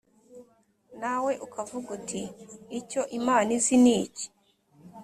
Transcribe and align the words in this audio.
nawe 1.01 1.31
ukavuga 1.45 1.87
uti 1.97 2.21
‘icyo 2.79 3.01
imana 3.19 3.49
izi 3.57 3.75
ni 3.83 3.93
iki’ 4.05 4.25